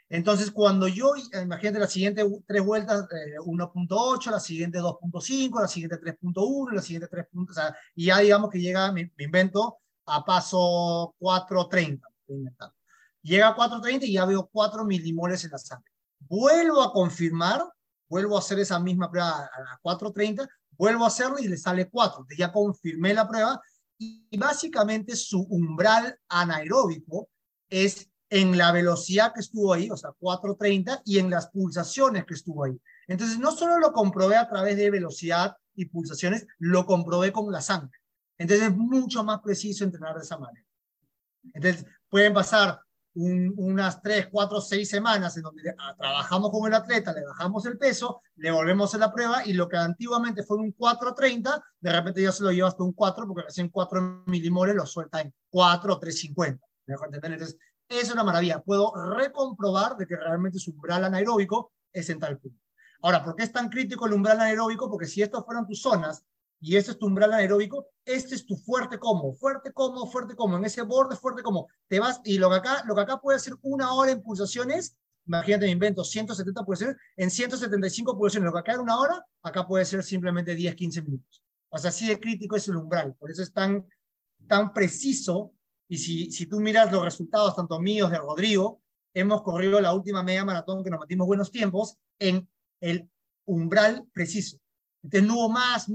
[0.10, 6.02] Entonces, cuando yo, imagínate la siguiente tres vueltas, eh, 1.8, la siguiente 2.5, la siguiente
[6.02, 7.28] 3.1, la siguiente 3.
[7.50, 12.02] O sea, y ya digamos que llega, me, me invento, a paso 4.30.
[13.22, 15.92] Llega a 4.30 y ya veo 4 milimoles en la sangre.
[16.20, 17.64] Vuelvo a confirmar
[18.12, 22.28] vuelvo a hacer esa misma prueba a 4.30, vuelvo a hacerlo y le sale 4.
[22.38, 23.62] Ya confirmé la prueba
[23.98, 27.30] y básicamente su umbral anaeróbico
[27.70, 32.34] es en la velocidad que estuvo ahí, o sea, 4.30, y en las pulsaciones que
[32.34, 32.78] estuvo ahí.
[33.08, 37.62] Entonces, no solo lo comprobé a través de velocidad y pulsaciones, lo comprobé con la
[37.62, 37.98] sangre.
[38.38, 40.66] Entonces, es mucho más preciso entrenar de esa manera.
[41.54, 42.82] Entonces, pueden pasar
[43.14, 47.78] unas tres, cuatro, seis semanas en donde ah, trabajamos con el atleta, le bajamos el
[47.78, 52.22] peso, le volvemos a la prueba y lo que antiguamente fue un 4.30, de repente
[52.22, 55.94] ya se lo lleva hasta un 4 porque recién 4 milimoles lo suelta en 4
[55.94, 56.60] o 3.50.
[56.88, 58.62] Entonces, es una maravilla.
[58.62, 62.60] Puedo recomprobar de que realmente su umbral anaeróbico es en tal punto.
[63.02, 64.90] Ahora, ¿por qué es tan crítico el umbral anaeróbico?
[64.90, 66.24] Porque si estas fueran tus zonas
[66.62, 70.58] y este es tu umbral anaeróbico, este es tu fuerte como, fuerte como, fuerte como,
[70.58, 73.40] en ese borde fuerte como, te vas, y lo que acá, lo que acá puede
[73.40, 74.96] ser una hora en pulsaciones,
[75.26, 79.68] imagínate, me invento 170 pulsaciones, en 175 pulsaciones, lo que acá era una hora, acá
[79.68, 81.44] puede ser simplemente 10, 15 minutos.
[81.70, 83.84] O sea, así de crítico es el umbral, por eso es tan,
[84.48, 85.54] tan preciso,
[85.90, 88.82] y si, si tú miras los resultados, tanto míos de Rodrigo,
[89.16, 92.48] hemos corrido la última media maratón que nos metimos buenos tiempos en
[92.82, 93.10] el
[93.46, 94.58] umbral preciso.
[95.04, 95.90] Entonces no hubo más,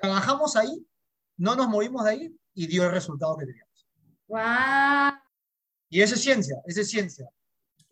[0.00, 0.86] trabajamos ahí,
[1.36, 3.88] no nos movimos de ahí y dio el resultado que teníamos.
[4.26, 5.20] ¡Wow!
[5.88, 7.28] Y eso es ciencia, eso es ciencia.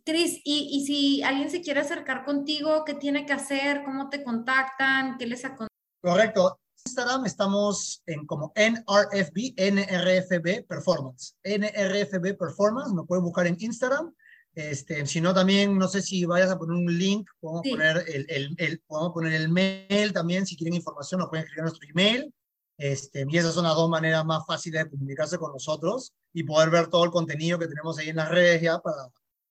[0.04, 3.84] Cris, y, y, si alguien se quiere acercar contigo, ¿qué tiene que hacer?
[3.84, 5.18] ¿Cómo te contactan?
[5.18, 5.68] ¿Qué les aconsejan?
[6.00, 6.60] Correcto.
[6.86, 11.36] Instagram estamos en como NRFB, NRFB Performance.
[11.44, 14.14] NRFB Performance, nos pueden buscar en Instagram.
[14.54, 17.70] Este, si no, también, no sé si vayas a poner un link, podemos, sí.
[17.70, 21.60] poner el, el, el, podemos poner el mail también, si quieren información nos pueden escribir
[21.60, 22.34] a nuestro email.
[22.78, 26.70] Este, y esas son las dos maneras más fáciles de comunicarse con nosotros y poder
[26.70, 29.08] ver todo el contenido que tenemos ahí en las redes ya para,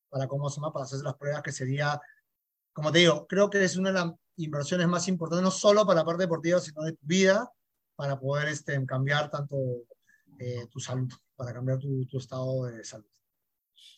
[0.10, 0.72] para, ¿cómo se llama?
[0.72, 2.00] para hacer las pruebas que sería,
[2.72, 6.00] como te digo, creo que es una de las inversiones más importantes, no solo para
[6.00, 7.52] la parte deportiva, sino de tu vida,
[7.98, 9.58] para poder este, cambiar tanto
[10.40, 13.10] eh, tu salud, para cambiar tu, tu estado de salud.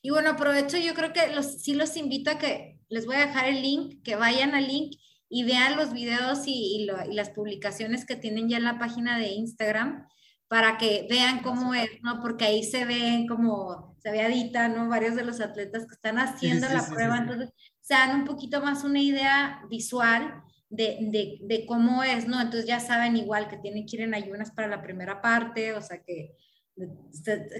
[0.02, 3.28] Y bueno, aprovecho, yo creo que los, sí los invito a que les voy a
[3.28, 4.95] dejar el link, que vayan al link
[5.30, 8.80] y vean los videos y, y, lo, y las publicaciones que tienen ya en la
[8.80, 10.08] página de Instagram
[10.49, 12.19] para que vean cómo es, ¿no?
[12.21, 14.89] Porque ahí se ven como, se ve Adita, ¿no?
[14.89, 17.49] Varios de los atletas que están haciendo sí, sí, la sí, prueba, entonces
[17.82, 22.41] se dan un poquito más una idea visual de, de, de, cómo es, ¿no?
[22.41, 25.82] Entonces ya saben igual que tienen que ir en ayunas para la primera parte, o
[25.82, 26.36] sea que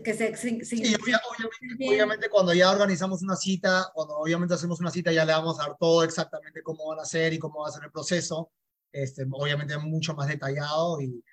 [0.04, 4.92] que se, sí, sí, obviamente, obviamente, cuando ya organizamos una cita, cuando obviamente hacemos una
[4.92, 7.70] cita ya le vamos a dar todo exactamente cómo van a ser y cómo va
[7.70, 8.52] a ser el proceso,
[8.92, 11.24] este, obviamente mucho más detallado y,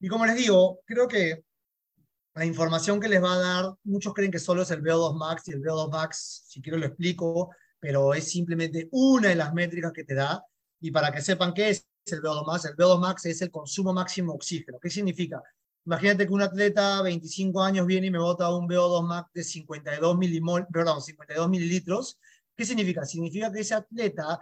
[0.00, 1.44] y como les digo, creo que
[2.34, 5.48] la información que les va a dar, muchos creen que solo es el VO2 Max
[5.48, 9.92] y el VO2 Max, si quiero lo explico, pero es simplemente una de las métricas
[9.92, 10.44] que te da
[10.80, 13.92] y para que sepan qué es el VO2 Max, el VO2 Max es el consumo
[13.92, 14.78] máximo de oxígeno.
[14.80, 15.42] ¿Qué significa?
[15.86, 20.18] Imagínate que un atleta 25 años viene y me bota un VO2 max de 52,
[20.18, 22.18] milimol, perdón, 52 mililitros.
[22.56, 23.04] ¿Qué significa?
[23.04, 24.40] Significa que ese atleta,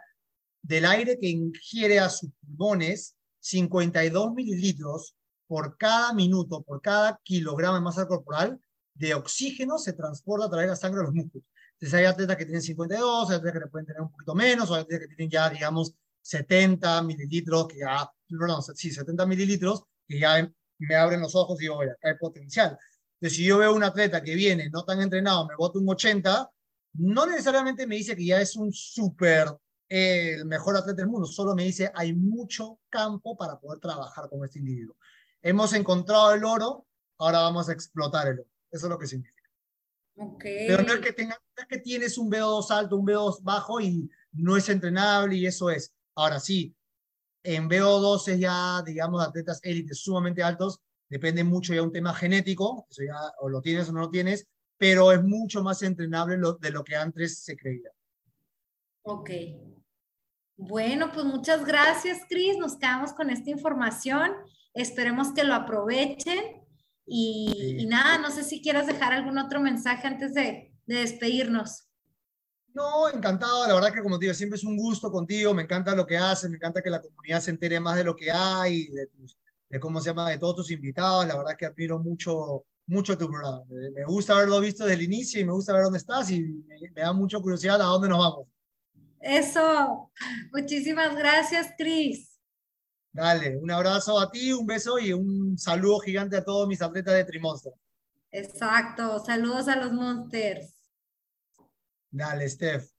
[0.63, 5.15] del aire que ingiere a sus pulmones, 52 mililitros
[5.47, 8.59] por cada minuto, por cada kilogramo de masa corporal
[8.95, 11.47] de oxígeno se transporta a través de la sangre a los músculos.
[11.75, 14.81] Entonces hay atletas que tienen 52, hay atletas que pueden tener un poquito menos, hay
[14.81, 20.51] atletas que tienen ya, digamos, 70 mililitros, que ya perdón, sí, 70 mililitros, que ya
[20.85, 22.79] me abren los ojos y digo, oye, acá hay potencial.
[23.15, 26.51] Entonces, si yo veo un atleta que viene no tan entrenado, me bota un 80,
[26.95, 29.49] no necesariamente me dice que ya es un súper,
[29.89, 34.29] eh, el mejor atleta del mundo, solo me dice, hay mucho campo para poder trabajar
[34.29, 34.97] con este individuo.
[35.43, 36.87] Hemos encontrado el oro,
[37.19, 38.49] ahora vamos a explotar el oro.
[38.71, 39.35] Eso es lo que significa.
[40.17, 40.69] Okay.
[40.69, 43.81] Pero no es que, tenga, no es que tienes un VO2 alto, un VO2 bajo
[43.81, 45.93] y no es entrenable y eso es.
[46.15, 46.75] Ahora sí,
[47.45, 52.15] en VO2 es ya, digamos, atletas élites sumamente altos, depende mucho ya de un tema
[52.15, 56.37] genético, eso ya o lo tienes o no lo tienes, pero es mucho más entrenable
[56.39, 57.91] lo, de lo que antes se creía.
[59.03, 59.31] Ok.
[60.57, 62.57] Bueno, pues muchas gracias, Cris.
[62.57, 64.33] Nos quedamos con esta información.
[64.73, 66.63] Esperemos que lo aprovechen.
[67.07, 67.77] Y, Sí.
[67.81, 71.89] y nada, no sé si quieras dejar algún otro mensaje antes de, de despedirnos.
[72.75, 75.95] No, encantado, la verdad que como te digo, siempre es un gusto contigo, me encanta
[75.95, 78.89] lo que haces, me encanta que la comunidad se entere más de lo que hay,
[78.89, 82.65] de, tus- de cómo se llama, de todos tus invitados, la verdad que admiro mucho,
[82.87, 83.63] mucho tu programa.
[83.69, 86.81] Me, gusta haberlo visto desde el inicio y me gusta ver dónde estás y me,
[86.93, 88.49] me da mucha curiosidad a dónde nos vamos.
[89.21, 90.11] Eso.
[90.53, 92.39] Muchísimas gracias, Cris.
[93.13, 97.15] Dale, un abrazo a ti, un beso y un saludo gigante a todos mis atletas
[97.15, 97.73] de Trimonster.
[98.33, 99.21] Exacto.
[99.25, 100.74] Saludos a los Monsters.
[102.15, 102.93] Dale, Steph.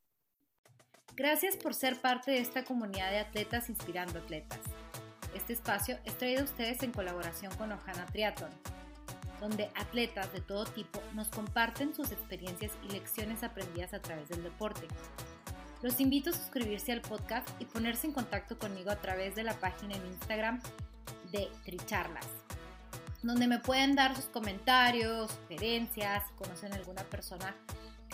[1.15, 4.59] Gracias por ser parte de esta comunidad de atletas inspirando atletas.
[5.33, 8.51] Este espacio es traído a ustedes en colaboración con Ojana Triathlon,
[9.39, 14.43] donde atletas de todo tipo nos comparten sus experiencias y lecciones aprendidas a través del
[14.43, 14.85] deporte.
[15.81, 19.53] Los invito a suscribirse al podcast y ponerse en contacto conmigo a través de la
[19.53, 20.59] página en Instagram
[21.31, 22.27] de Tricharlas,
[23.23, 27.55] donde me pueden dar sus comentarios, sugerencias, si conocen alguna persona